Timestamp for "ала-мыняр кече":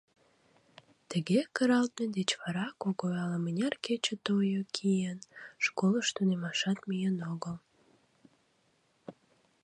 3.23-4.15